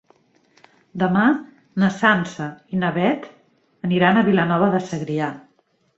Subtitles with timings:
[1.01, 1.25] Demà
[1.83, 3.29] na Sança i na Beth
[3.91, 5.29] aniran a Vilanova de Segrià.